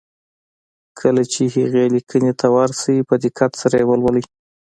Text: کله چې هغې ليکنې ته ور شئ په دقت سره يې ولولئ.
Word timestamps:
کله 0.99 1.23
چې 1.31 1.41
هغې 1.55 1.83
ليکنې 1.95 2.33
ته 2.39 2.47
ور 2.55 2.69
شئ 2.81 2.97
په 3.09 3.15
دقت 3.23 3.51
سره 3.61 3.75
يې 3.81 3.87
ولولئ. 3.87 4.23